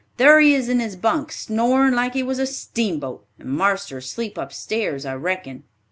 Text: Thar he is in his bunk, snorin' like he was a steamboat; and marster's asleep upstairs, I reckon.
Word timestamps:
Thar 0.17 0.39
he 0.39 0.55
is 0.55 0.67
in 0.67 0.79
his 0.79 0.95
bunk, 0.95 1.31
snorin' 1.31 1.93
like 1.93 2.15
he 2.15 2.23
was 2.23 2.39
a 2.39 2.47
steamboat; 2.47 3.23
and 3.37 3.49
marster's 3.49 4.05
asleep 4.05 4.35
upstairs, 4.35 5.05
I 5.05 5.13
reckon. 5.13 5.63